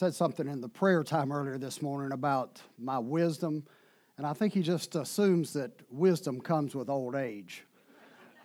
[0.00, 3.62] said something in the prayer time earlier this morning about my wisdom,
[4.16, 7.64] and I think he just assumes that wisdom comes with old age.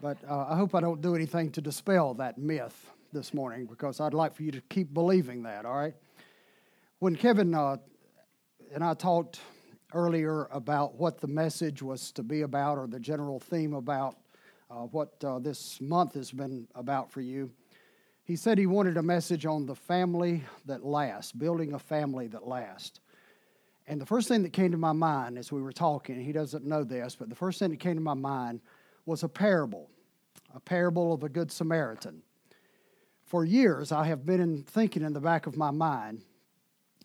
[0.01, 4.01] But uh, I hope I don't do anything to dispel that myth this morning because
[4.01, 5.93] I'd like for you to keep believing that, all right?
[6.99, 7.77] When Kevin uh,
[8.73, 9.39] and I talked
[9.93, 14.17] earlier about what the message was to be about or the general theme about
[14.69, 17.49] uh, what uh, this month has been about for you,
[18.25, 22.47] he said he wanted a message on the family that lasts, building a family that
[22.47, 22.99] lasts.
[23.87, 26.65] And the first thing that came to my mind as we were talking, he doesn't
[26.65, 28.61] know this, but the first thing that came to my mind
[29.05, 29.91] was a parable,
[30.55, 32.23] a parable of a Good Samaritan.
[33.25, 36.23] For years, I have been in, thinking in the back of my mind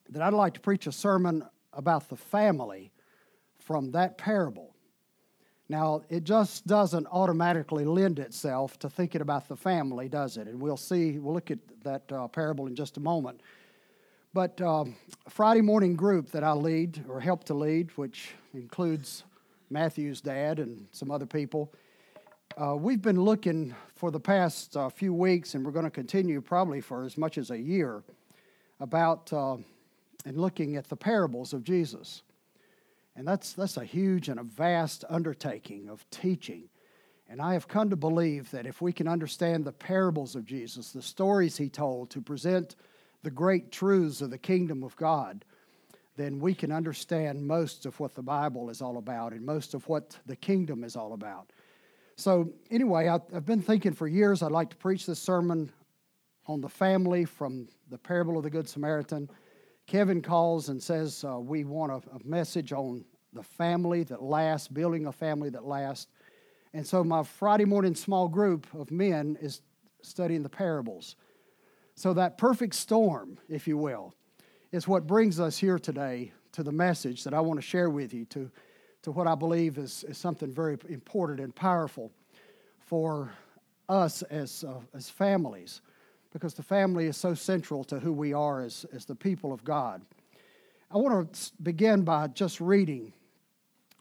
[0.08, 2.92] that I'd like to preach a sermon about the family
[3.58, 4.69] from that parable.
[5.70, 10.48] Now, it just doesn't automatically lend itself to thinking about the family, does it?
[10.48, 13.40] And we'll see, we'll look at that uh, parable in just a moment.
[14.34, 14.96] But um,
[15.28, 19.22] Friday morning group that I lead or help to lead, which includes
[19.70, 21.72] Matthew's dad and some other people,
[22.60, 26.40] uh, we've been looking for the past uh, few weeks, and we're going to continue
[26.40, 28.02] probably for as much as a year,
[28.80, 29.56] about uh,
[30.24, 32.22] and looking at the parables of Jesus.
[33.16, 36.68] And that's, that's a huge and a vast undertaking of teaching.
[37.28, 40.92] And I have come to believe that if we can understand the parables of Jesus,
[40.92, 42.76] the stories he told to present
[43.22, 45.44] the great truths of the kingdom of God,
[46.16, 49.88] then we can understand most of what the Bible is all about and most of
[49.88, 51.52] what the kingdom is all about.
[52.16, 55.72] So, anyway, I've been thinking for years I'd like to preach this sermon
[56.46, 59.30] on the family from the parable of the Good Samaritan.
[59.90, 64.68] Kevin calls and says, uh, We want a, a, message on the family that lasts,
[64.68, 66.06] building a family that lasts.
[66.72, 69.62] And so my Friday morning small group of men is
[70.00, 71.16] studying the parables.
[71.96, 74.14] So that perfect storm, if you will,
[74.70, 78.14] is what brings us here today to the message that I want to share with
[78.14, 78.48] you, to,
[79.02, 82.12] to what I believe is, is something very important and powerful
[82.78, 83.32] for
[83.88, 85.80] us as, uh, as families
[86.32, 89.64] because the family is so central to who we are as, as the people of
[89.64, 90.02] God.
[90.90, 93.12] I want to begin by just reading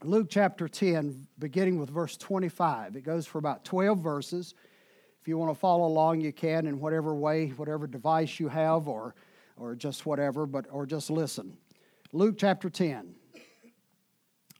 [0.04, 2.96] Luke chapter 10, beginning with verse 25.
[2.96, 4.54] It goes for about 12 verses.
[5.22, 8.88] If you want to follow along, you can in whatever way, whatever device you have,
[8.88, 9.14] or,
[9.58, 11.58] or just whatever, but or just listen.
[12.14, 13.14] Luke chapter 10.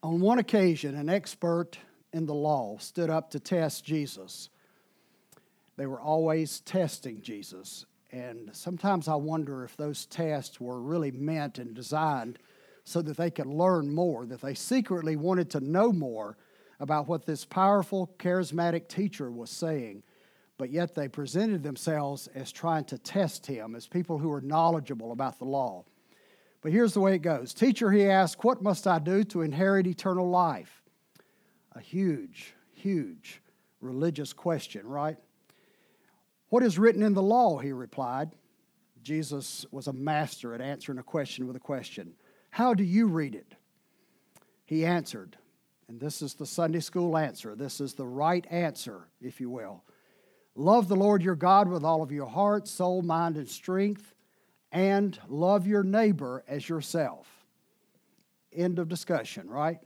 [0.04, 1.78] On one occasion, an expert
[2.12, 4.50] in the law stood up to test Jesus
[5.80, 7.86] they were always testing Jesus.
[8.12, 12.38] And sometimes I wonder if those tests were really meant and designed
[12.84, 16.36] so that they could learn more, that they secretly wanted to know more
[16.82, 20.04] about what this powerful, charismatic teacher was saying.
[20.58, 25.14] But yet they presented themselves as trying to test him, as people who were knowledgeable
[25.14, 25.86] about the law.
[26.62, 29.88] But here's the way it goes Teacher, he asked, What must I do to inherit
[29.88, 30.84] eternal life?
[31.72, 33.42] A huge, huge
[33.80, 35.16] religious question, right?
[36.50, 37.60] What is written in the law?
[37.60, 38.32] He replied.
[39.02, 42.14] Jesus was a master at answering a question with a question.
[42.50, 43.56] How do you read it?
[44.66, 45.38] He answered,
[45.88, 47.56] and this is the Sunday school answer.
[47.56, 49.84] This is the right answer, if you will.
[50.56, 54.14] Love the Lord your God with all of your heart, soul, mind, and strength,
[54.72, 57.28] and love your neighbor as yourself.
[58.54, 59.80] End of discussion, right?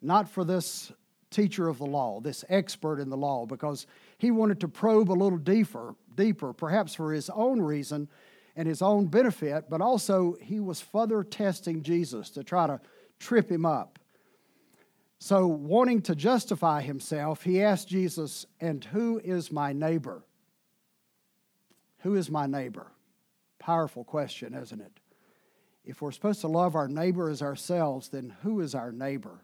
[0.00, 0.90] Not for this
[1.30, 3.86] teacher of the law, this expert in the law, because
[4.18, 8.08] he wanted to probe a little deeper, deeper, perhaps for his own reason
[8.56, 12.80] and his own benefit, but also he was further testing Jesus to try to
[13.20, 13.98] trip him up.
[15.20, 20.24] So, wanting to justify himself, he asked Jesus, And who is my neighbor?
[22.00, 22.86] Who is my neighbor?
[23.58, 25.00] Powerful question, isn't it?
[25.84, 29.42] If we're supposed to love our neighbor as ourselves, then who is our neighbor?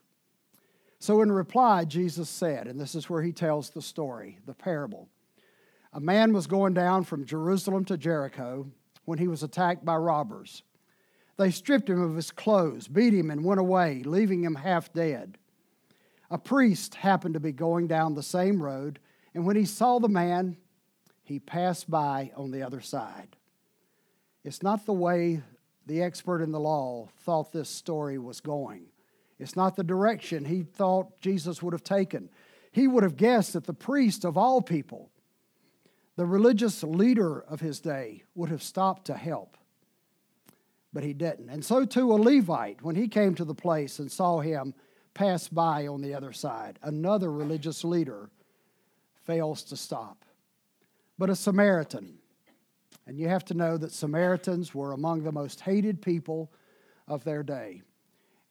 [0.98, 5.08] So, in reply, Jesus said, and this is where he tells the story, the parable.
[5.92, 8.66] A man was going down from Jerusalem to Jericho
[9.04, 10.62] when he was attacked by robbers.
[11.36, 15.38] They stripped him of his clothes, beat him, and went away, leaving him half dead.
[16.30, 18.98] A priest happened to be going down the same road,
[19.34, 20.56] and when he saw the man,
[21.22, 23.36] he passed by on the other side.
[24.44, 25.42] It's not the way
[25.86, 28.86] the expert in the law thought this story was going.
[29.38, 32.30] It's not the direction he thought Jesus would have taken.
[32.72, 35.10] He would have guessed that the priest of all people,
[36.16, 39.56] the religious leader of his day, would have stopped to help.
[40.92, 41.50] But he didn't.
[41.50, 44.74] And so too a Levite, when he came to the place and saw him
[45.12, 48.30] pass by on the other side, another religious leader
[49.24, 50.24] fails to stop.
[51.18, 52.18] But a Samaritan,
[53.06, 56.52] and you have to know that Samaritans were among the most hated people
[57.06, 57.82] of their day.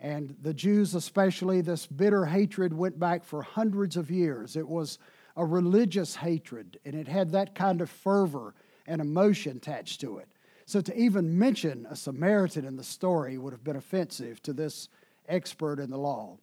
[0.03, 4.57] And the Jews, especially, this bitter hatred went back for hundreds of years.
[4.57, 4.99] It was
[5.37, 8.53] a religious hatred, and it had that kind of fervor
[8.85, 10.27] and emotion attached to it.
[10.65, 14.89] So to even mention a Samaritan in the story would have been offensive to this
[15.29, 16.37] expert in the law.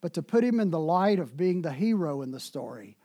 [0.00, 2.96] But to put him in the light of being the hero in the story,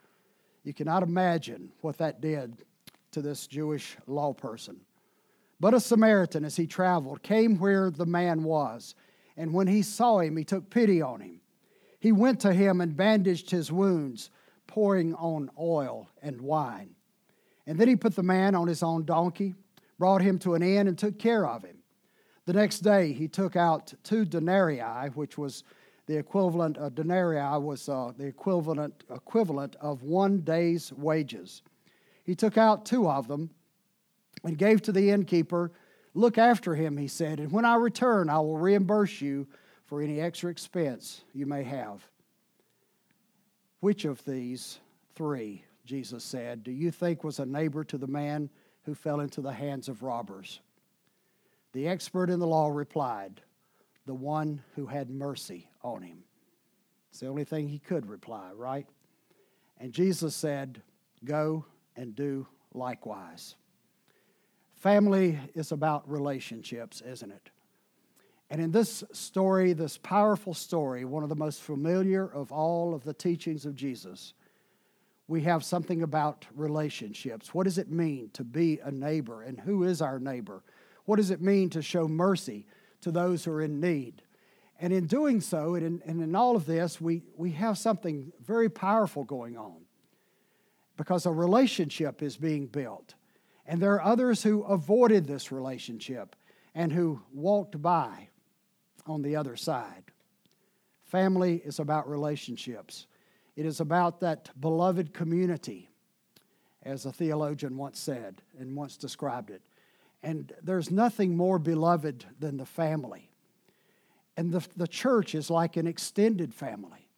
[0.64, 2.64] you cannot imagine what that did
[3.12, 4.80] to this Jewish law person.
[5.60, 8.96] But a Samaritan, as he traveled, came where the man was,
[9.38, 11.40] and when he saw him, he took pity on him.
[12.00, 14.32] He went to him and bandaged his wounds,
[14.66, 16.96] pouring on oil and wine.
[17.66, 19.56] And then he put the man on his own donkey,
[20.00, 21.78] brought him to an inn, and took care of him.
[22.46, 25.64] The next day, he took out two denarii, which was
[26.08, 31.62] the equivalent, a denarii was uh, the equivalent, equivalent of one day's wages.
[32.24, 33.50] He took out two of them
[34.44, 35.74] and gave to the innkeeper.
[36.18, 39.46] Look after him, he said, and when I return, I will reimburse you
[39.86, 42.04] for any extra expense you may have.
[43.82, 44.80] Which of these
[45.14, 48.50] three, Jesus said, do you think was a neighbor to the man
[48.82, 50.60] who fell into the hands of robbers?
[51.74, 53.42] The expert in the law replied,
[54.08, 56.24] The one who had mercy on him.
[57.12, 58.88] It's the only thing he could reply, right?
[59.78, 60.82] And Jesus said,
[61.24, 61.66] Go
[61.96, 63.56] and do likewise.
[64.88, 67.50] Family is about relationships, isn't it?
[68.50, 73.04] And in this story, this powerful story, one of the most familiar of all of
[73.04, 74.34] the teachings of Jesus,
[75.28, 77.54] we have something about relationships.
[77.54, 79.42] What does it mean to be a neighbor?
[79.42, 80.64] And who is our neighbor?
[81.04, 82.66] What does it mean to show mercy
[83.02, 84.22] to those who are in need?
[84.80, 88.32] And in doing so, and in, and in all of this, we, we have something
[88.42, 89.82] very powerful going on
[90.96, 93.16] because a relationship is being built.
[93.68, 96.36] And there are others who avoided this relationship
[96.74, 98.30] and who walked by
[99.06, 100.04] on the other side.
[101.04, 103.08] Family is about relationships,
[103.56, 105.90] it is about that beloved community,
[106.84, 109.62] as a theologian once said and once described it.
[110.24, 113.30] And there's nothing more beloved than the family.
[114.38, 117.10] And the, the church is like an extended family.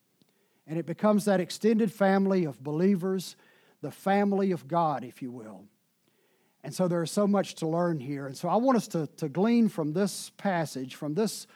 [0.66, 3.36] And it becomes that extended family of believers,
[3.82, 5.66] the family of God, if you will.
[6.64, 8.28] And so there's so much to learn here.
[8.28, 11.48] And so I want us to, to glean from this passage, from this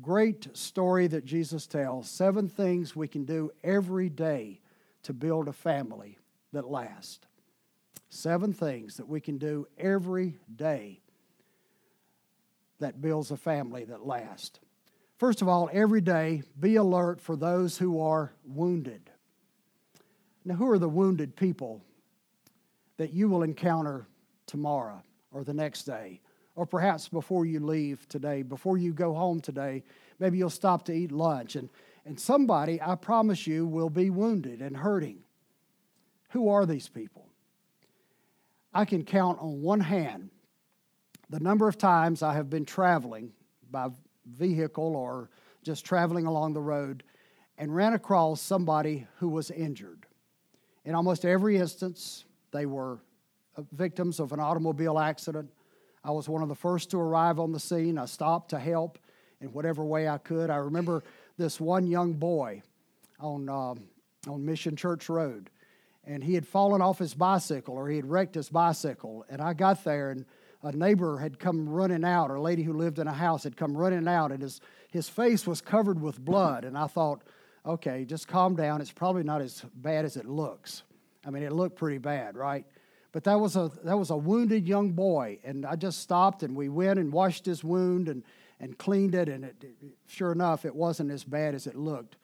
[0.00, 4.60] great story that Jesus tells, seven things we can do every day
[5.04, 6.18] to build a family
[6.52, 7.20] that lasts.
[8.10, 11.00] Seven things that we can do every day
[12.80, 14.60] that builds a family that lasts.
[15.16, 19.10] First of all, every day, be alert for those who are wounded.
[20.44, 21.82] Now, who are the wounded people
[22.98, 24.06] that you will encounter
[24.46, 25.02] tomorrow
[25.32, 26.20] or the next day?
[26.56, 29.82] Or perhaps before you leave today, before you go home today,
[30.18, 31.56] maybe you'll stop to eat lunch.
[31.56, 31.68] And,
[32.04, 35.18] and somebody, I promise you, will be wounded and hurting.
[36.30, 37.26] Who are these people?
[38.72, 40.30] I can count on one hand
[41.30, 43.32] the number of times I have been traveling
[43.70, 43.88] by
[44.26, 45.30] vehicle or
[45.62, 47.02] just traveling along the road
[47.58, 50.06] and ran across somebody who was injured.
[50.84, 52.98] In almost every instance, they were
[53.72, 55.50] victims of an automobile accident.
[56.02, 57.98] I was one of the first to arrive on the scene.
[57.98, 58.98] I stopped to help
[59.40, 60.50] in whatever way I could.
[60.50, 61.02] I remember
[61.36, 62.62] this one young boy
[63.18, 63.74] on, uh,
[64.30, 65.50] on Mission Church Road,
[66.04, 69.24] and he had fallen off his bicycle or he had wrecked his bicycle.
[69.28, 70.26] And I got there, and
[70.62, 73.56] a neighbor had come running out, or a lady who lived in a house had
[73.56, 76.64] come running out, and his, his face was covered with blood.
[76.64, 77.22] And I thought,
[77.66, 78.80] okay, just calm down.
[78.80, 80.82] It's probably not as bad as it looks.
[81.26, 82.66] I mean, it looked pretty bad, right?
[83.14, 86.56] But that was a that was a wounded young boy, and I just stopped and
[86.56, 88.24] we went and washed his wound and
[88.58, 89.64] and cleaned it, and it,
[90.08, 92.16] sure enough, it wasn't as bad as it looked.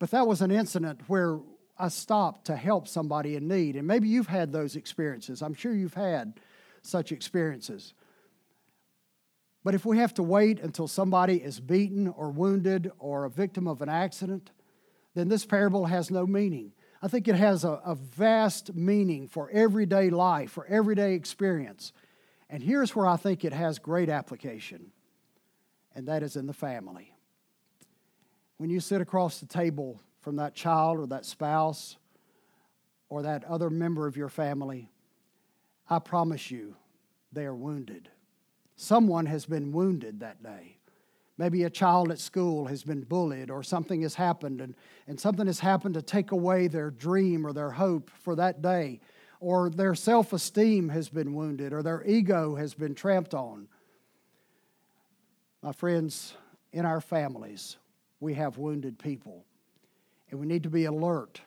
[0.00, 1.38] But that was an incident where
[1.78, 5.40] I stopped to help somebody in need, and maybe you've had those experiences.
[5.40, 6.40] I'm sure you've had
[6.82, 7.94] such experiences.
[9.62, 13.68] But if we have to wait until somebody is beaten or wounded or a victim
[13.68, 14.50] of an accident,
[15.14, 16.72] then this parable has no meaning.
[17.04, 21.92] I think it has a, a vast meaning for everyday life, for everyday experience.
[22.48, 24.90] And here's where I think it has great application,
[25.94, 27.14] and that is in the family.
[28.56, 31.98] When you sit across the table from that child or that spouse
[33.10, 34.90] or that other member of your family,
[35.90, 36.74] I promise you
[37.34, 38.08] they are wounded.
[38.76, 40.78] Someone has been wounded that day.
[41.36, 44.74] Maybe a child at school has been bullied or something has happened and,
[45.08, 49.00] and something has happened to take away their dream or their hope for that day.
[49.40, 53.68] Or their self esteem has been wounded or their ego has been tramped on.
[55.60, 56.36] My friends,
[56.72, 57.78] in our families,
[58.20, 59.44] we have wounded people.
[60.30, 61.40] And we need to be alert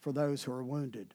[0.00, 1.14] for those who are wounded.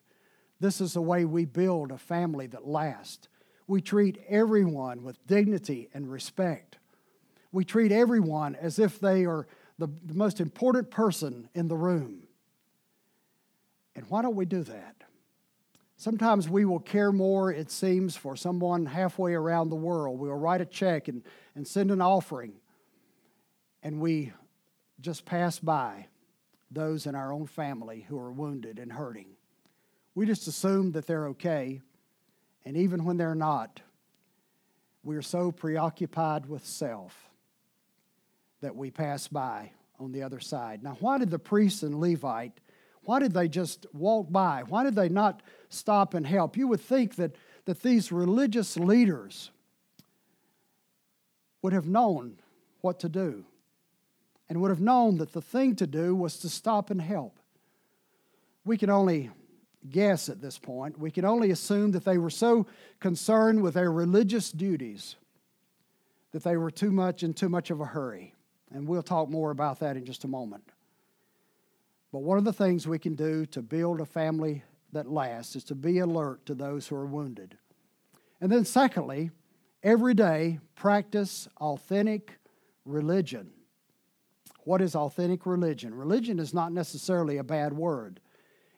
[0.60, 3.28] This is the way we build a family that lasts.
[3.66, 6.78] We treat everyone with dignity and respect.
[7.52, 9.46] We treat everyone as if they are
[9.78, 12.22] the, the most important person in the room.
[13.94, 14.96] And why don't we do that?
[15.96, 20.18] Sometimes we will care more, it seems, for someone halfway around the world.
[20.18, 21.22] We will write a check and,
[21.54, 22.54] and send an offering,
[23.82, 24.32] and we
[25.00, 26.06] just pass by
[26.70, 29.26] those in our own family who are wounded and hurting.
[30.14, 31.82] We just assume that they're okay,
[32.64, 33.80] and even when they're not,
[35.04, 37.31] we are so preoccupied with self
[38.62, 40.82] that we pass by on the other side.
[40.82, 42.58] Now, why did the priest and Levite,
[43.04, 44.62] why did they just walk by?
[44.66, 46.56] Why did they not stop and help?
[46.56, 49.50] You would think that, that these religious leaders
[51.60, 52.38] would have known
[52.80, 53.44] what to do
[54.48, 57.38] and would have known that the thing to do was to stop and help.
[58.64, 59.30] We can only
[59.88, 60.98] guess at this point.
[60.98, 62.66] We can only assume that they were so
[63.00, 65.16] concerned with their religious duties
[66.32, 68.34] that they were too much in too much of a hurry.
[68.72, 70.64] And we'll talk more about that in just a moment.
[72.12, 74.62] But one of the things we can do to build a family
[74.92, 77.56] that lasts is to be alert to those who are wounded.
[78.40, 79.30] And then, secondly,
[79.82, 82.38] every day practice authentic
[82.84, 83.50] religion.
[84.64, 85.94] What is authentic religion?
[85.94, 88.20] Religion is not necessarily a bad word.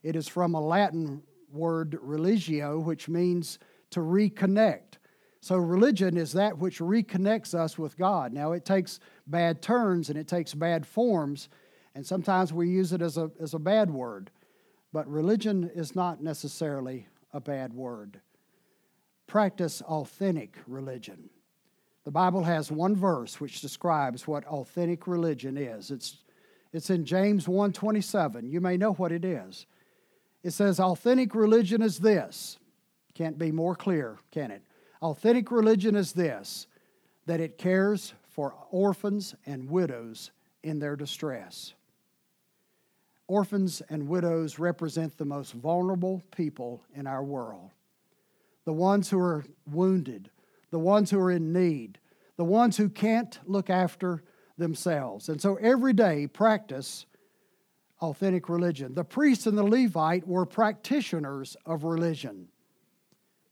[0.02, 1.22] It is from a Latin
[1.52, 3.58] word religio, which means
[3.90, 4.98] to reconnect.
[5.44, 8.32] So, religion is that which reconnects us with God.
[8.32, 11.50] Now, it takes bad turns and it takes bad forms,
[11.94, 14.30] and sometimes we use it as a, as a bad word.
[14.90, 18.22] But religion is not necessarily a bad word.
[19.26, 21.28] Practice authentic religion.
[22.04, 25.90] The Bible has one verse which describes what authentic religion is.
[25.90, 26.22] It's,
[26.72, 28.50] it's in James 1:27.
[28.50, 29.66] You may know what it is.
[30.42, 32.58] It says, authentic religion is this.
[33.12, 34.62] Can't be more clear, can it?
[35.04, 36.66] Authentic religion is this
[37.26, 40.30] that it cares for orphans and widows
[40.62, 41.74] in their distress.
[43.26, 47.70] Orphans and widows represent the most vulnerable people in our world.
[48.64, 50.30] The ones who are wounded,
[50.70, 51.98] the ones who are in need,
[52.36, 54.22] the ones who can't look after
[54.56, 55.28] themselves.
[55.28, 57.04] And so every day, practice
[58.00, 58.94] authentic religion.
[58.94, 62.48] The priest and the Levite were practitioners of religion,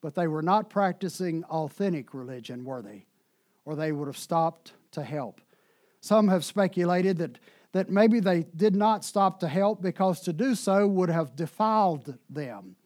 [0.02, 3.06] but they were not practicing authentic religion, were they?
[3.64, 5.40] Or they would have stopped to help.
[6.00, 7.38] Some have speculated that,
[7.71, 12.18] that maybe they did not stop to help because to do so would have defiled
[12.28, 12.76] them.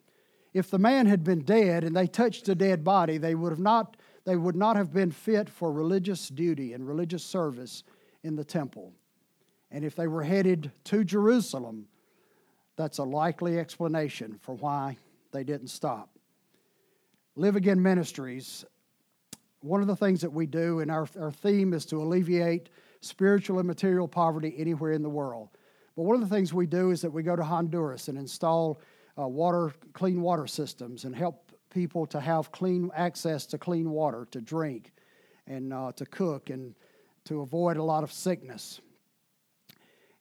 [0.52, 3.58] If the man had been dead and they touched a dead body, they would have
[3.58, 7.82] not, they would not have been fit for religious duty and religious service
[8.23, 8.92] in the temple.
[9.70, 11.88] And if they were headed to Jerusalem,
[12.76, 14.99] that's a likely explanation for why
[15.32, 16.15] they didn't stop.
[17.38, 18.64] Live Again Ministries,
[19.61, 22.71] one of the things that we do, and our, our theme is to alleviate
[23.02, 25.50] spiritual and material poverty anywhere in the world.
[25.97, 28.81] But one of the things we do is that we go to Honduras and install
[29.19, 34.26] uh, water, clean water systems and help people to have clean access to clean water
[34.31, 34.93] to drink
[35.47, 36.75] and uh, to cook and
[37.26, 38.81] to avoid a lot of sickness.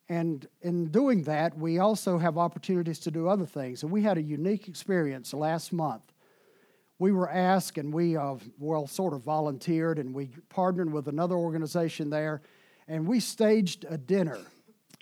[0.09, 3.83] And in doing that, we also have opportunities to do other things.
[3.83, 6.11] And we had a unique experience last month.
[6.97, 11.35] We were asked, and we, uh, well, sort of volunteered, and we partnered with another
[11.35, 12.41] organization there,
[12.87, 14.39] and we staged a dinner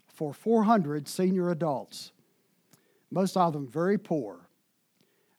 [0.07, 2.12] for 400 senior adults,
[3.12, 4.47] most of them very poor,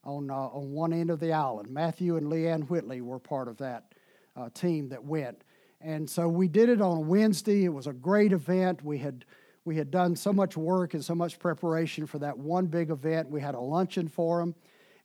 [0.05, 1.71] on, uh, on one end of the island.
[1.71, 3.95] Matthew and Leanne Whitley were part of that
[4.37, 5.43] uh, team that went.
[5.81, 7.65] And so we did it on Wednesday.
[7.65, 8.85] It was a great event.
[8.85, 9.25] We had
[9.67, 13.31] we had done so much work and so much preparation for that one big event.
[13.31, 14.55] We had a luncheon for them,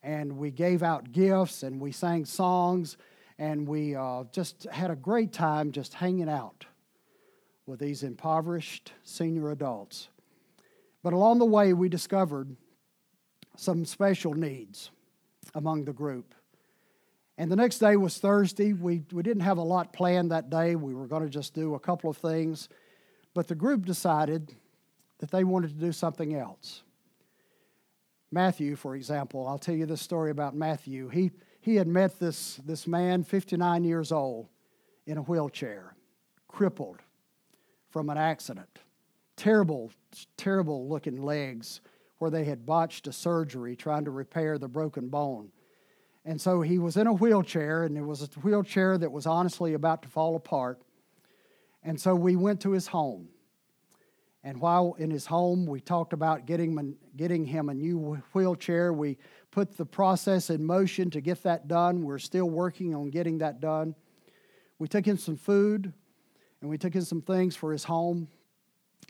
[0.04, 2.98] and we gave out gifts, and we sang songs,
[3.38, 6.66] and we uh, just had a great time just hanging out
[7.66, 10.10] with these impoverished senior adults.
[11.04, 12.56] But along the way, we discovered
[13.56, 14.92] some special needs
[15.54, 16.34] among the group.
[17.38, 18.74] And the next day was Thursday.
[18.74, 20.76] We, we didn't have a lot planned that day.
[20.76, 22.68] We were going to just do a couple of things.
[23.34, 24.54] But the group decided
[25.20, 26.84] that they wanted to do something else.
[28.32, 31.10] Matthew, for example, I'll tell you this story about Matthew.
[31.10, 31.32] He,
[31.62, 34.48] he had met this, this man, 59 years old,
[35.08, 35.96] in a wheelchair,
[36.48, 37.00] crippled
[37.90, 38.80] from an accident.
[39.36, 39.92] Terrible,
[40.38, 41.82] terrible looking legs
[42.20, 45.52] where they had botched a surgery trying to repair the broken bone.
[46.26, 49.74] And so he was in a wheelchair, and it was a wheelchair that was honestly
[49.74, 50.82] about to fall apart.
[51.82, 53.30] And so we went to his home.
[54.44, 58.94] And while in his home, we talked about getting, getting him a new wheelchair.
[58.94, 59.18] We
[59.52, 62.04] put the process in motion to get that done.
[62.04, 63.96] We're still working on getting that done.
[64.78, 65.92] We took him some food
[66.62, 68.30] and we took him some things for his home.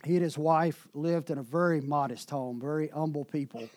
[0.04, 3.68] He and his wife lived in a very modest home, very humble people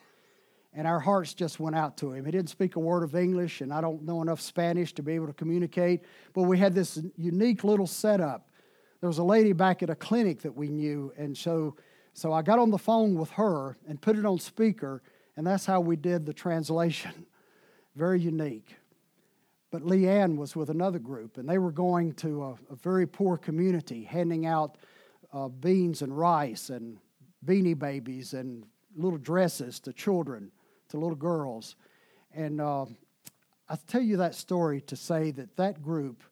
[0.75, 2.25] and our hearts just went out to him.
[2.25, 5.13] He didn't speak a word of English, and I don't know enough Spanish to be
[5.13, 6.01] able to communicate,
[6.33, 8.49] but we had this unique little setup.
[9.03, 11.75] There was a lady back at a clinic that we knew, and so,
[12.13, 15.03] so I got on the phone with her and put it on speaker,
[15.35, 17.25] and that's how we did the translation.
[17.97, 18.77] Very unique.
[19.71, 23.35] But Leanne was with another group, and they were going to a, a very poor
[23.35, 24.77] community, handing out
[25.33, 26.97] uh, beans and rice and
[27.45, 28.63] beanie babies and
[28.95, 30.49] little dresses to children
[30.87, 31.75] to little girls.
[32.33, 32.85] And uh,
[33.67, 36.23] I tell you that story to say that that group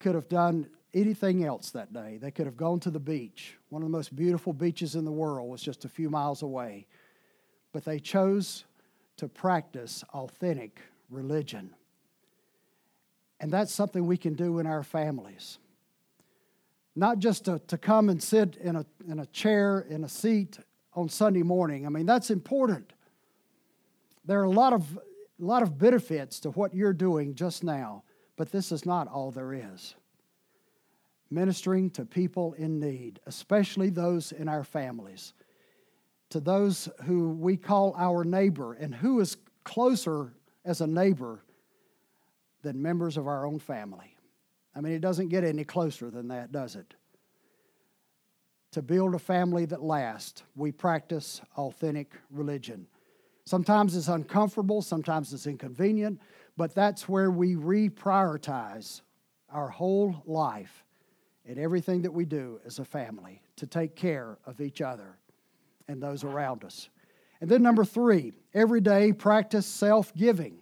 [0.00, 2.18] could have done anything else that day.
[2.20, 3.56] They could have gone to the beach.
[3.70, 6.86] One of the most beautiful beaches in the world was just a few miles away.
[7.72, 8.64] But they chose
[9.16, 10.80] to practice authentic
[11.10, 11.74] religion.
[13.40, 15.58] And that's something we can do in our families.
[16.94, 20.58] Not just to, to come and sit in a, in a chair, in a seat
[20.94, 21.86] on Sunday morning.
[21.86, 22.92] I mean, that's important.
[24.24, 24.98] There are a lot of,
[25.40, 28.04] a lot of benefits to what you're doing just now,
[28.36, 29.94] but this is not all there is.
[31.32, 35.32] Ministering to people in need, especially those in our families,
[36.28, 40.34] to those who we call our neighbor, and who is closer
[40.66, 41.42] as a neighbor
[42.60, 44.14] than members of our own family.
[44.76, 46.92] I mean, it doesn't get any closer than that, does it?
[48.72, 52.86] To build a family that lasts, we practice authentic religion.
[53.46, 56.20] Sometimes it's uncomfortable, sometimes it's inconvenient,
[56.58, 59.00] but that's where we reprioritize
[59.50, 60.84] our whole life
[61.46, 65.16] and everything that we do as a family to take care of each other
[65.88, 66.88] and those around us.
[67.40, 70.58] And then, number three, every day practice self giving.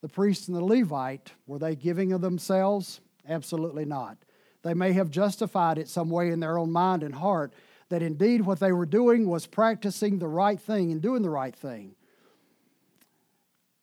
[0.00, 3.00] The priest and the Levite, were they giving of themselves?
[3.28, 4.18] Absolutely not.
[4.62, 7.52] They may have justified it some way in their own mind and heart,
[7.88, 11.54] that indeed what they were doing was practicing the right thing and doing the right
[11.54, 11.94] thing.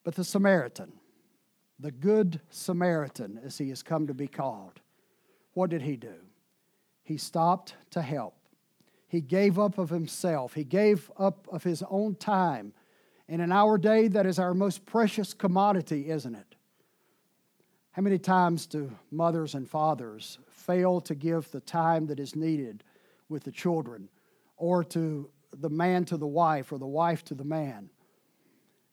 [0.04, 0.92] But the Samaritan,
[1.78, 4.80] the Good Samaritan, as he has come to be called,
[5.54, 6.14] what did he do?
[7.02, 8.34] He stopped to help.
[9.08, 12.72] He gave up of himself, he gave up of his own time.
[13.28, 16.56] And in our day, that is our most precious commodity, isn't it?
[17.92, 22.84] How many times do mothers and fathers fail to give the time that is needed
[23.28, 24.08] with the children,
[24.56, 27.90] or to the man to the wife, or the wife to the man.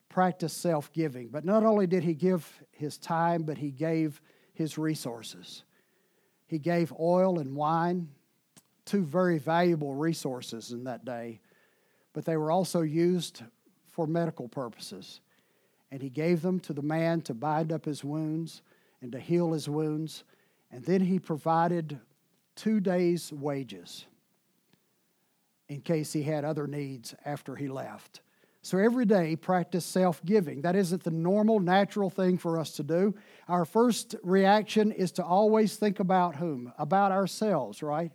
[0.08, 1.28] Practice self giving.
[1.28, 4.20] But not only did he give his time, but he gave
[4.54, 5.64] his resources.
[6.48, 8.08] He gave oil and wine,
[8.84, 11.40] two very valuable resources in that day,
[12.14, 13.42] but they were also used
[13.86, 15.20] for medical purposes.
[15.90, 18.62] And he gave them to the man to bind up his wounds
[19.00, 20.24] and to heal his wounds.
[20.70, 22.00] And then he provided
[22.56, 24.06] two days' wages
[25.68, 28.20] in case he had other needs after he left.
[28.62, 30.62] So every day, practice self giving.
[30.62, 33.14] That isn't the normal, natural thing for us to do.
[33.46, 36.72] Our first reaction is to always think about whom?
[36.78, 38.10] About ourselves, right?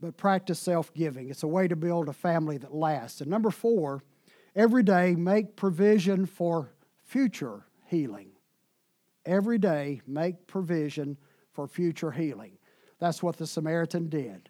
[0.00, 1.30] But practice self giving.
[1.30, 3.20] It's a way to build a family that lasts.
[3.20, 4.02] And number four,
[4.54, 6.70] every day, make provision for
[7.04, 8.32] future healing.
[9.24, 11.16] Every day, make provision
[11.52, 12.58] for future healing.
[12.98, 14.49] That's what the Samaritan did.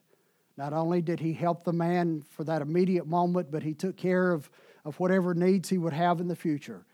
[0.60, 4.30] Not only did he help the man for that immediate moment, but he took care
[4.30, 4.50] of,
[4.84, 6.84] of whatever needs he would have in the future.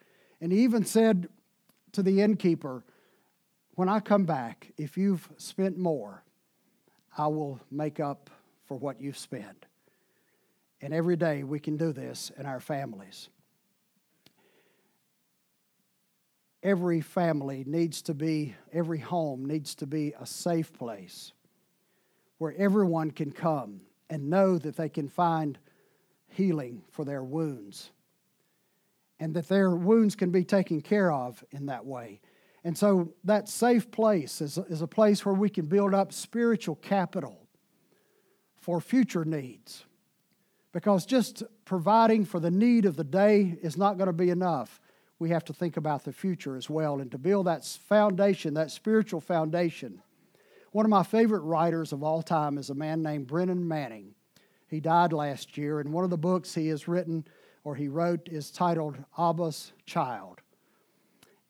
[0.41, 1.29] And he even said
[1.91, 2.85] to the innkeeper,
[3.75, 6.23] When I come back, if you've spent more,
[7.19, 8.31] I will make up
[8.67, 9.67] for what you've spent.
[10.81, 13.31] And every day we can do this in our families.
[16.63, 21.33] Every family needs to be, every home needs to be a safe place
[22.39, 25.59] where everyone can come and know that they can find
[26.29, 27.91] healing for their wounds.
[29.19, 32.21] and that their wounds can be taken care of in that way.
[32.65, 36.77] And so that safe place is, is a place where we can build up spiritual
[36.77, 37.47] capital
[38.57, 39.85] for future needs.
[40.73, 44.81] Because just providing for the need of the day is not going to be enough.
[45.19, 48.71] We have to think about the future as well and to build that foundation, that
[48.71, 50.03] spiritual foundation.
[50.77, 54.15] One of my favorite writers of all time is a man named Brennan Manning.
[54.69, 57.27] He died last year, and one of the books he has written
[57.65, 60.43] or he wrote is titled Abba's Child.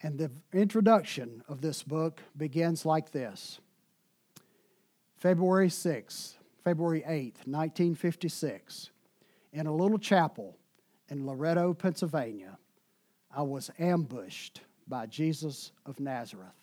[0.01, 3.59] And the introduction of this book begins like this
[5.17, 8.91] February 6th, February 8th, 1956,
[9.53, 10.57] in a little chapel
[11.09, 12.59] in Loretto, Pennsylvania,
[13.37, 16.55] I was ambushed by Jesus of Nazareth.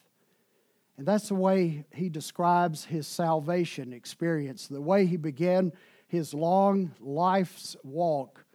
[0.97, 5.73] And that's the way he describes his salvation experience, the way he began
[6.07, 8.45] his long life's walk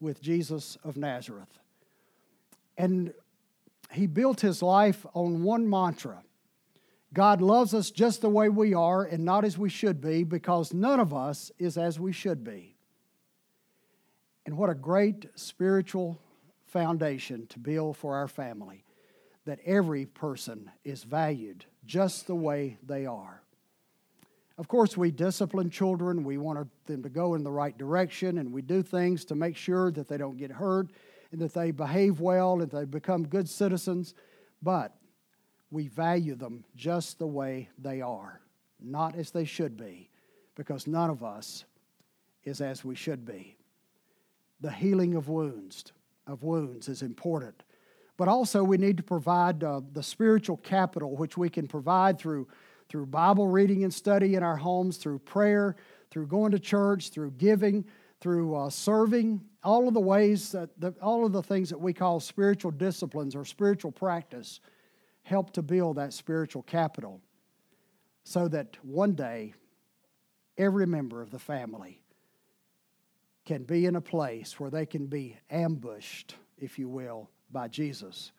[0.00, 1.58] with Jesus of Nazareth.
[2.76, 3.12] And
[3.90, 6.22] he built his life on one mantra
[7.12, 10.74] God loves us just the way we are and not as we should be because
[10.74, 12.76] none of us is as we should be.
[14.44, 16.20] And what a great spiritual
[16.66, 18.84] foundation to build for our family
[19.46, 23.42] that every person is valued just the way they are.
[24.58, 26.22] Of course, we discipline children.
[26.22, 29.56] We want them to go in the right direction, and we do things to make
[29.56, 30.88] sure that they don't get hurt
[31.32, 34.14] and that they behave well and they become good citizens,
[34.62, 34.94] but
[35.70, 38.40] we value them just the way they are,
[38.80, 40.10] not as they should be,
[40.56, 41.64] because none of us
[42.44, 43.56] is as we should be.
[44.60, 45.92] The healing of wounds,
[46.26, 47.62] of wounds is important.
[48.18, 52.48] But also, we need to provide uh, the spiritual capital, which we can provide through,
[52.90, 55.76] through Bible reading and study in our homes, through prayer,
[56.10, 57.84] through going to church, through giving,
[58.20, 61.92] through uh, serving, all of the ways that the, all of the things that we
[61.92, 64.60] call spiritual disciplines or spiritual practice
[65.22, 67.20] help to build that spiritual capital
[68.24, 69.54] so that one day
[70.56, 72.00] every member of the family
[73.46, 78.32] can be in a place where they can be ambushed, if you will, by Jesus,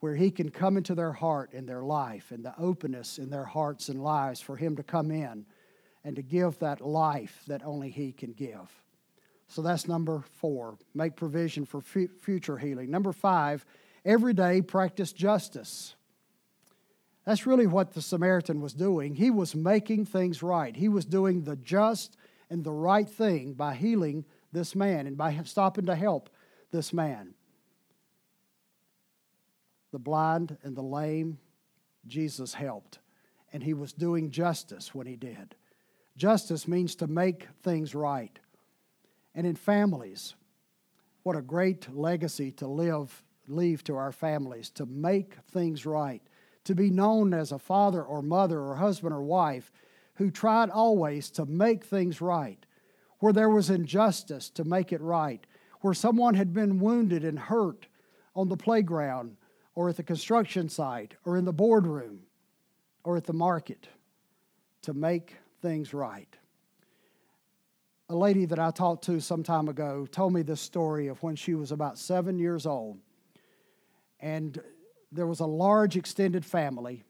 [0.00, 3.44] where He can come into their heart and their life and the openness in their
[3.44, 5.46] hearts and lives for Him to come in
[6.04, 8.82] and to give that life that only He can give.
[9.48, 10.78] So that's number four.
[10.94, 12.90] Make provision for f- future healing.
[12.90, 13.64] Number five,
[14.04, 15.94] every day practice justice.
[17.24, 19.14] That's really what the Samaritan was doing.
[19.14, 20.76] He was making things right.
[20.76, 22.16] He was doing the just
[22.50, 26.28] and the right thing by healing this man and by stopping to help
[26.70, 27.34] this man.
[29.94, 31.38] The blind and the lame,
[32.08, 32.98] Jesus helped.
[33.52, 35.54] And he was doing justice when he did.
[36.16, 38.36] Justice means to make things right.
[39.36, 40.34] And in families,
[41.22, 46.22] what a great legacy to live, leave to our families, to make things right,
[46.64, 49.70] to be known as a father or mother or husband or wife
[50.14, 52.66] who tried always to make things right.
[53.20, 55.46] Where there was injustice, to make it right.
[55.82, 57.86] Where someone had been wounded and hurt
[58.34, 59.36] on the playground
[59.74, 62.20] or at the construction site or in the boardroom
[63.02, 63.88] or at the market,
[64.82, 66.36] to make things right.
[68.10, 71.36] A lady that I talked to some time ago told me this story of when
[71.36, 72.98] she was about seven years old.
[74.20, 74.60] And
[75.10, 77.04] there was a large extended family.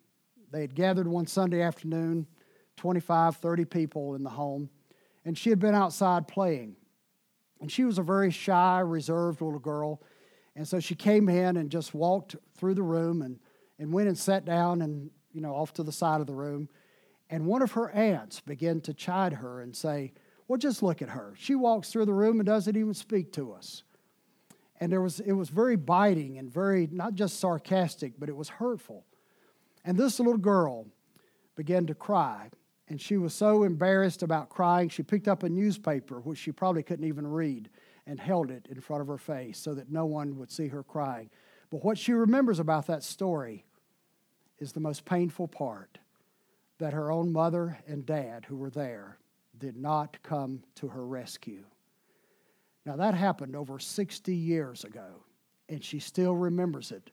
[0.52, 2.26] They had gathered one Sunday afternoon,
[2.76, 4.70] 25, 30 people in the home,
[5.24, 6.76] and she had been outside playing.
[7.60, 10.02] And she was a very shy, reserved little girl.
[10.56, 13.38] And so she came in and just walked through the room and,
[13.78, 16.68] and went and sat down and, you know, off to the side of the room.
[17.30, 20.12] And one of her aunts began to chide her and say,
[20.46, 21.34] Well, just look at her.
[21.36, 23.82] She walks through the room and doesn't even speak to us.
[24.80, 28.48] And there was, it was very biting and very, not just sarcastic, but it was
[28.48, 29.04] hurtful.
[29.84, 30.86] And this little girl
[31.56, 32.50] began to cry.
[32.88, 36.82] And she was so embarrassed about crying, she picked up a newspaper, which she probably
[36.82, 37.70] couldn't even read,
[38.06, 40.82] and held it in front of her face so that no one would see her
[40.82, 41.30] crying.
[41.70, 43.64] But what she remembers about that story
[44.58, 45.98] is the most painful part
[46.78, 49.18] that her own mother and dad, who were there,
[49.58, 51.64] did not come to her rescue.
[52.84, 55.24] Now, that happened over 60 years ago,
[55.68, 57.10] and she still remembers it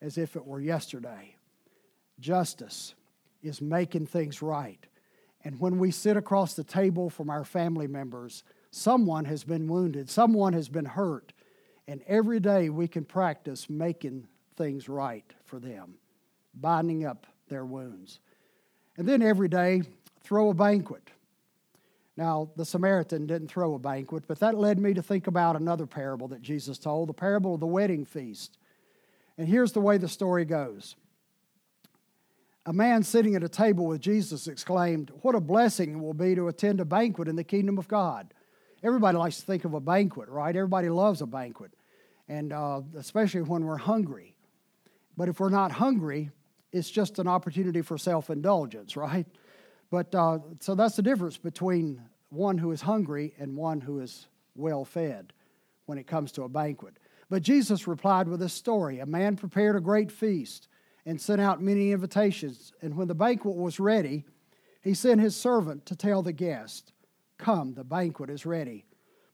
[0.00, 1.36] as if it were yesterday.
[2.18, 2.94] Justice
[3.42, 4.84] is making things right.
[5.44, 10.08] And when we sit across the table from our family members, someone has been wounded,
[10.08, 11.32] someone has been hurt,
[11.88, 15.94] and every day we can practice making things right for them,
[16.54, 18.20] binding up their wounds.
[18.96, 19.82] And then every day,
[20.22, 21.10] throw a banquet.
[22.16, 25.86] Now, the Samaritan didn't throw a banquet, but that led me to think about another
[25.86, 28.58] parable that Jesus told the parable of the wedding feast.
[29.38, 30.96] And here's the way the story goes
[32.66, 36.34] A man sitting at a table with Jesus exclaimed, What a blessing it will be
[36.34, 38.34] to attend a banquet in the kingdom of God.
[38.82, 40.54] Everybody likes to think of a banquet, right?
[40.54, 41.72] Everybody loves a banquet,
[42.28, 44.34] and uh, especially when we're hungry.
[45.16, 46.30] But if we're not hungry,
[46.72, 49.26] it's just an opportunity for self indulgence, right?
[49.90, 54.28] But uh, so that's the difference between one who is hungry and one who is
[54.54, 55.32] well fed
[55.86, 56.94] when it comes to a banquet.
[57.28, 60.68] But Jesus replied with this story A man prepared a great feast
[61.06, 62.72] and sent out many invitations.
[62.82, 64.24] And when the banquet was ready,
[64.82, 66.92] he sent his servant to tell the guest,
[67.40, 68.84] Come, the banquet is ready.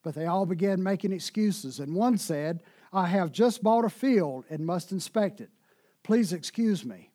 [0.03, 1.81] But they all began making excuses.
[1.81, 5.51] And one said, I have just bought a field and must inspect it.
[6.05, 7.11] Please excuse me.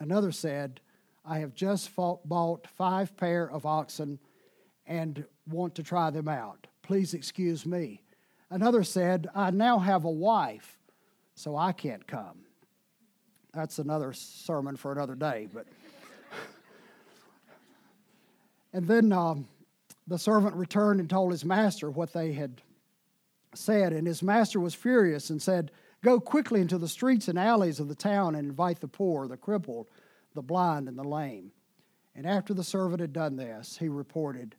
[0.00, 0.80] Another said,
[1.24, 4.18] I have just bought five pair of oxen
[4.84, 6.66] and want to try them out.
[6.82, 8.02] Please excuse me.
[8.50, 10.76] Another said, I now have a wife,
[11.36, 12.40] so I can't come.
[13.54, 15.66] That's another sermon for another day, but.
[18.72, 19.46] and then um,
[20.06, 22.60] the servant returned and told his master what they had
[23.54, 25.70] said, and his master was furious and said,
[26.02, 29.36] Go quickly into the streets and alleys of the town and invite the poor, the
[29.36, 29.88] crippled,
[30.34, 31.52] the blind, and the lame.
[32.14, 34.56] And after the servant had done this, he reported,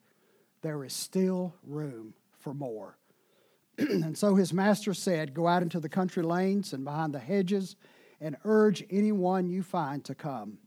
[0.62, 2.98] There is still room for more.
[3.78, 7.76] and so his master said, Go out into the country lanes and behind the hedges
[8.22, 10.60] and urge anyone you find to come,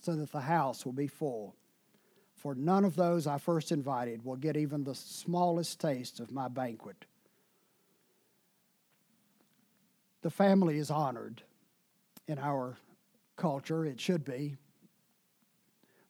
[0.00, 1.56] so that the house will be full.
[2.42, 6.48] For none of those I first invited will get even the smallest taste of my
[6.48, 7.04] banquet.
[10.22, 11.42] the family is honored
[12.26, 12.78] in our
[13.36, 13.84] culture.
[13.84, 14.56] It should be.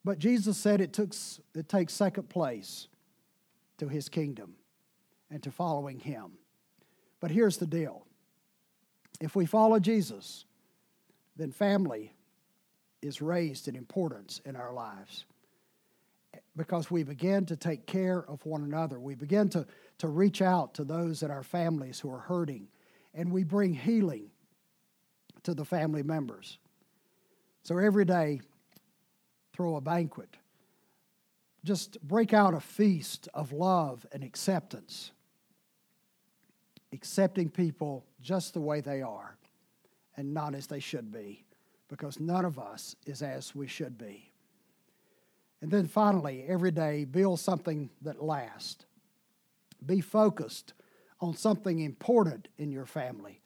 [0.04, 1.14] But Jesus said it, took,
[1.54, 2.88] it takes second place
[3.78, 4.54] to his kingdom
[5.30, 6.32] and to following him.
[7.20, 8.04] But here's the deal
[9.20, 10.44] if we follow Jesus,
[11.36, 12.12] then family
[13.00, 15.24] is raised in importance in our lives
[16.56, 19.00] because we begin to take care of one another.
[19.00, 19.66] We begin to,
[19.98, 22.68] to reach out to those in our families who are hurting
[23.14, 24.30] and we bring healing
[25.44, 26.58] to the family members.
[27.62, 28.40] So every day,
[29.52, 30.36] throw a banquet.
[31.64, 35.12] Just break out a feast of love and acceptance.
[36.92, 39.36] Accepting people just the way they are
[40.16, 41.44] and not as they should be,
[41.88, 44.31] because none of us is as we should be.
[45.62, 48.84] And then finally, every day, build something that lasts.
[49.86, 50.74] Be focused
[51.20, 53.40] on something important in your family.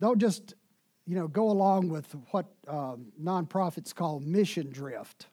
[0.00, 0.54] Don't just,
[1.06, 5.26] you know, go along with what um, nonprofits call mission drift,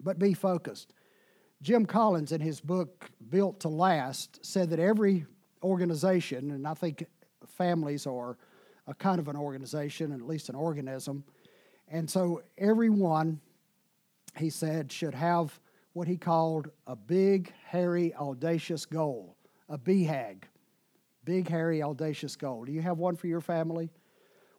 [0.00, 0.94] but be focused.
[1.60, 5.26] Jim Collins, in his book Built to Last, said that every
[5.62, 7.04] organization, and I think
[7.48, 8.36] families are
[8.86, 11.24] a kind of an organization, at least an organism,
[11.88, 13.40] and so everyone,
[14.36, 15.58] he said, should have
[15.92, 19.36] what he called a big, hairy, audacious goal
[19.68, 20.42] a BHAG,
[21.24, 22.66] big, hairy, audacious goal.
[22.66, 23.90] Do you have one for your family?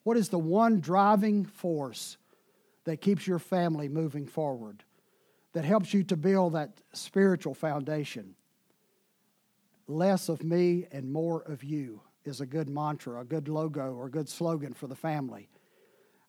[0.01, 2.17] What is the one driving force
[2.85, 4.83] that keeps your family moving forward,
[5.53, 8.35] that helps you to build that spiritual foundation?
[9.87, 14.07] Less of me and more of you is a good mantra, a good logo, or
[14.07, 15.49] a good slogan for the family.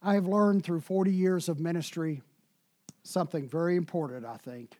[0.03, 2.21] I have learned through 40 years of ministry
[3.07, 4.79] something very important, I think,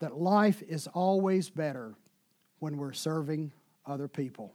[0.00, 1.94] that life is always better
[2.58, 3.52] when we're serving
[3.86, 4.54] other people.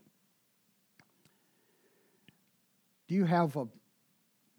[3.08, 3.68] Do you have a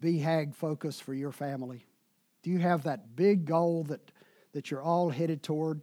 [0.01, 1.85] BHAG focus for your family?
[2.43, 4.11] Do you have that big goal that,
[4.53, 5.81] that you're all headed toward?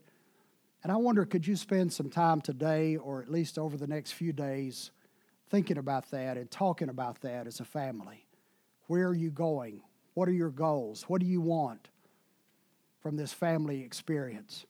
[0.82, 4.12] And I wonder, could you spend some time today, or at least over the next
[4.12, 4.90] few days,
[5.50, 8.26] thinking about that and talking about that as a family?
[8.86, 9.82] Where are you going?
[10.14, 11.04] What are your goals?
[11.08, 11.88] What do you want
[13.02, 14.64] from this family experience?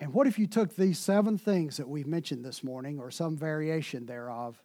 [0.00, 3.36] And what if you took these seven things that we've mentioned this morning, or some
[3.36, 4.62] variation thereof,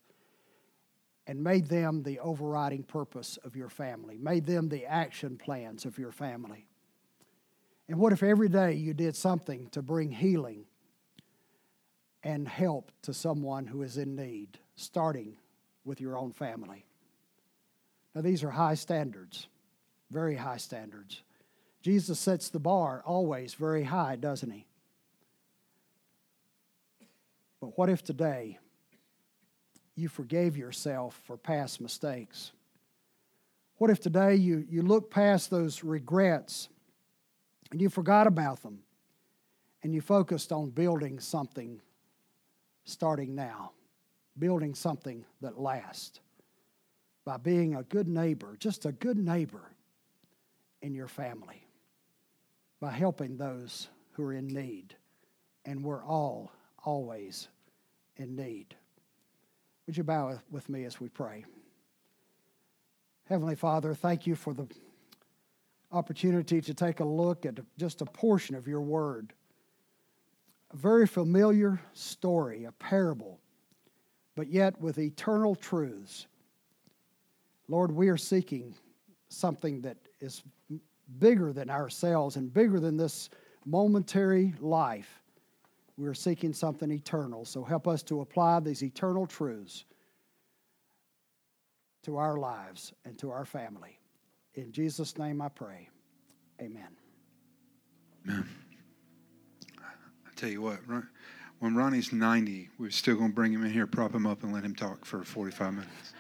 [1.26, 5.98] and made them the overriding purpose of your family, made them the action plans of
[5.98, 6.68] your family?
[7.90, 10.66] And what if every day you did something to bring healing
[12.24, 15.36] and help to someone who is in need, starting
[15.84, 16.86] with your own family?
[18.16, 19.48] Now, these are high standards,
[20.12, 21.24] very high standards.
[21.84, 24.66] Jesus sets the bar always very high, doesn't he?
[27.60, 28.58] But what if today
[29.96, 32.54] you forgave yourself for past mistakes?
[33.78, 36.70] What if today you, you look past those regrets
[37.72, 38.80] and you forgot about them
[39.84, 41.82] and you focused on building something
[42.86, 43.72] starting now,
[44.40, 46.22] building something that lasts
[47.26, 49.72] by being a good neighbor, just a good neighbor
[50.82, 51.63] in your family,
[52.84, 54.94] by helping those who are in need.
[55.64, 56.52] And we're all
[56.84, 57.48] always
[58.18, 58.76] in need.
[59.88, 61.46] Would you bow with me as we pray?
[63.30, 64.68] Heavenly Father, thank you for the
[65.94, 69.32] opportunity to take a look at just a portion of your word.
[70.74, 73.40] A very familiar story, a parable,
[74.36, 76.28] but yet with eternal truths.
[77.70, 78.76] Lord, we are seeking
[79.30, 80.44] something that is
[81.20, 83.30] bigger than ourselves and bigger than this
[83.66, 85.22] momentary life.
[85.98, 87.46] We're seeking something eternal.
[87.46, 89.86] So help us to apply these eternal truths
[92.04, 94.00] to our lives and to our family.
[94.56, 95.90] In Jesus' name I pray.
[96.62, 96.90] Amen.
[98.28, 98.50] Amen.
[99.80, 100.80] I tell you what,
[101.60, 104.54] when Ronnie's 90, we're still going to bring him in here, prop him up, and
[104.54, 106.14] let him talk for 45 minutes.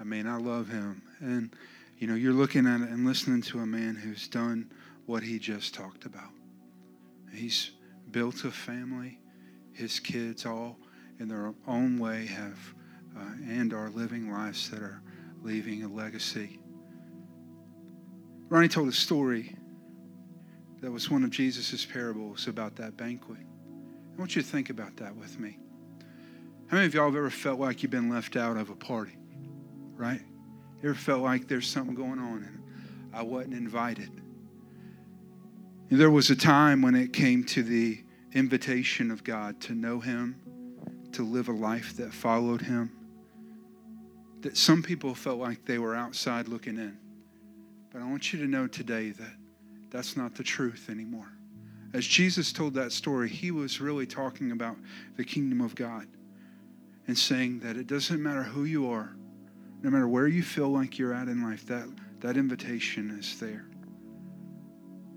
[0.00, 1.02] I mean, I love him.
[1.20, 1.54] And,
[1.98, 4.70] you know, you're looking at it and listening to a man who's done
[5.06, 6.30] what he just talked about.
[7.32, 7.72] He's
[8.10, 9.18] built a family.
[9.72, 10.78] His kids all,
[11.18, 12.58] in their own way, have
[13.16, 15.02] uh, and are living lives that are
[15.42, 16.60] leaving a legacy.
[18.48, 19.56] Ronnie told a story
[20.80, 23.38] that was one of Jesus' parables about that banquet.
[24.14, 25.58] I want you to think about that with me.
[26.68, 29.16] How many of y'all have ever felt like you've been left out of a party?
[29.96, 30.20] Right?
[30.82, 32.62] Ever felt like there's something going on and
[33.12, 34.10] I wasn't invited?
[35.90, 38.02] There was a time when it came to the
[38.34, 40.36] invitation of God to know Him,
[41.12, 42.92] to live a life that followed Him,
[44.42, 46.96] that some people felt like they were outside looking in.
[47.92, 49.34] But I want you to know today that
[49.90, 51.32] that's not the truth anymore.
[51.94, 54.76] As Jesus told that story, he was really talking about
[55.16, 56.06] the kingdom of God
[57.06, 59.16] and saying that it doesn't matter who you are,
[59.82, 61.86] no matter where you feel like you're at in life, that,
[62.20, 63.68] that invitation is there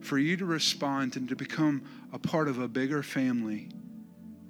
[0.02, 3.70] for you to respond and to become a part of a bigger family.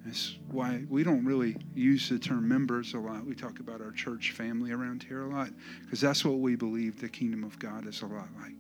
[0.06, 3.26] That's why we don't really use the term members a lot.
[3.26, 5.50] We talk about our church family around here a lot
[5.82, 8.56] because that's what we believe the kingdom of God is a lot like.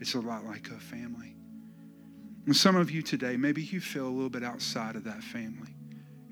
[0.00, 1.36] It's a lot like a family.
[2.44, 5.74] And some of you today, maybe you feel a little bit outside of that family.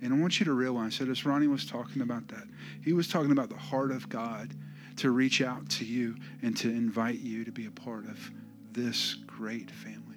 [0.03, 2.45] And I want you to realize that as Ronnie was talking about that,
[2.83, 4.55] he was talking about the heart of God
[4.97, 8.31] to reach out to you and to invite you to be a part of
[8.73, 10.17] this great family.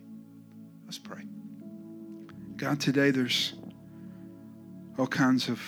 [0.85, 1.23] Let's pray.
[2.55, 3.55] God, today there's
[4.97, 5.59] all kinds of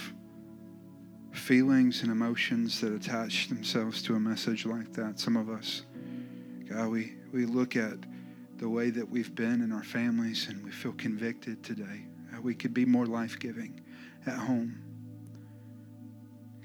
[1.32, 5.20] feelings and emotions that attach themselves to a message like that.
[5.20, 5.84] Some of us,
[6.70, 7.98] God, we, we look at
[8.58, 12.06] the way that we've been in our families and we feel convicted today.
[12.34, 13.82] Uh, we could be more life giving
[14.26, 14.82] at home.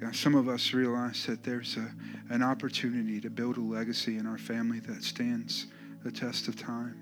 [0.01, 1.93] God, some of us realize that there's a,
[2.33, 5.67] an opportunity to build a legacy in our family that stands
[6.03, 6.97] the test of time.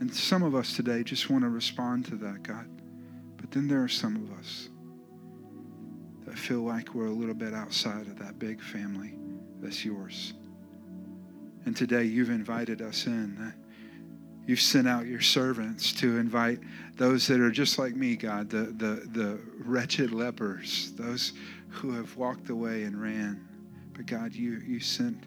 [0.00, 2.68] And some of us today just want to respond to that, God.
[3.36, 4.70] But then there are some of us
[6.26, 9.14] that feel like we're a little bit outside of that big family
[9.60, 10.32] that's yours.
[11.66, 13.52] And today you've invited us in.
[14.46, 16.60] You've sent out your servants to invite
[16.96, 21.32] those that are just like me, God, the, the, the wretched lepers, those
[21.68, 23.46] who have walked away and ran.
[23.92, 25.24] But God, you, you sent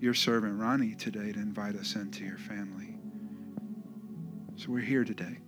[0.00, 2.94] your servant Ronnie today to invite us into your family.
[4.56, 5.38] So we're here today.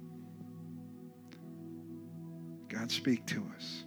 [2.69, 3.85] God, speak to us.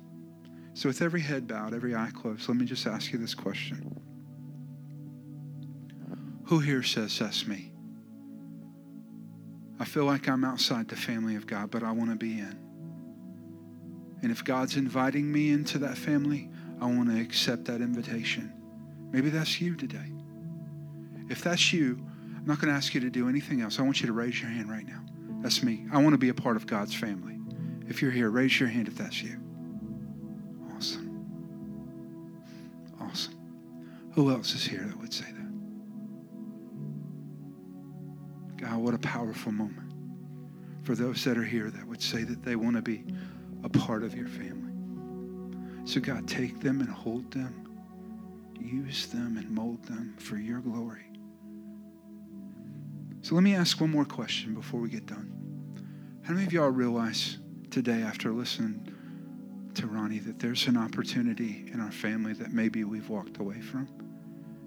[0.74, 4.00] So, with every head bowed, every eye closed, let me just ask you this question
[6.46, 7.71] Who here says, That's me?
[9.82, 12.56] I feel like I'm outside the family of God, but I want to be in.
[14.22, 18.54] And if God's inviting me into that family, I want to accept that invitation.
[19.12, 20.12] Maybe that's you today.
[21.30, 22.00] If that's you,
[22.38, 23.80] I'm not going to ask you to do anything else.
[23.80, 25.02] I want you to raise your hand right now.
[25.42, 25.88] That's me.
[25.92, 27.40] I want to be a part of God's family.
[27.90, 29.36] If you're here, raise your hand if that's you.
[30.76, 31.26] Awesome.
[33.02, 33.36] Awesome.
[34.14, 35.41] Who else is here that would say that?
[38.62, 39.92] God, what a powerful moment
[40.84, 43.04] for those that are here that would say that they want to be
[43.64, 44.72] a part of your family.
[45.84, 47.68] So, God, take them and hold them,
[48.60, 51.06] use them and mold them for your glory.
[53.24, 55.32] So let me ask one more question before we get done.
[56.24, 57.38] How many of y'all realize
[57.72, 58.94] today, after listening
[59.76, 63.88] to Ronnie, that there's an opportunity in our family that maybe we've walked away from?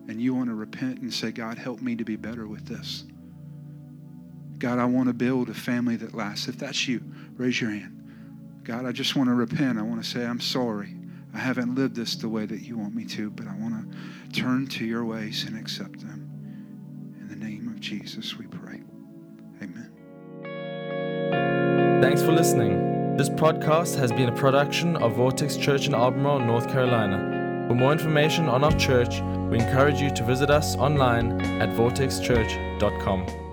[0.08, 3.04] And you want to repent and say, God, help me to be better with this.
[4.58, 6.48] God, I want to build a family that lasts.
[6.48, 7.02] If that's you,
[7.36, 8.60] raise your hand.
[8.64, 9.78] God, I just want to repent.
[9.78, 10.94] I want to say, I'm sorry.
[11.34, 14.40] I haven't lived this the way that you want me to, but I want to
[14.40, 16.30] turn to your ways and accept them.
[17.20, 18.80] In the name of Jesus, we pray.
[19.60, 19.90] Amen.
[22.00, 23.16] Thanks for listening.
[23.16, 27.66] This podcast has been a production of Vortex Church in Albemarle, North Carolina.
[27.68, 33.43] For more information on our church, we encourage you to visit us online at vortexchurch.com.